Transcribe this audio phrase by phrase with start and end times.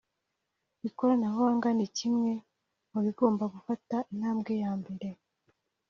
[0.87, 2.31] ikoranabuhanga ni kimwe
[2.91, 5.09] mu bigomba gufata intambwe ya mbere